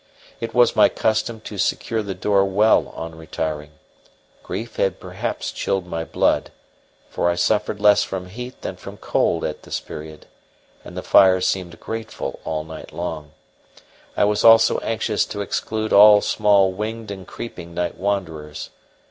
[0.39, 3.69] It was my custom to secure the door well on retiring;
[4.41, 6.49] grief had perhaps chilled my blood,
[7.11, 10.25] for I suffered less from heat than from cold at this period,
[10.83, 13.33] and the fire seemed grateful all night long;
[14.17, 18.71] I was also anxious to exclude all small winged and creeping night wanderers.